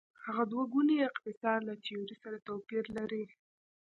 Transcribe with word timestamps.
هغه 0.25 0.43
دوه 0.51 0.63
ګونی 0.73 0.97
اقتصاد 1.09 1.59
له 1.67 1.73
تیورۍ 1.83 2.15
سره 2.23 2.37
توپیر 2.47 2.85
لري. 2.97 3.23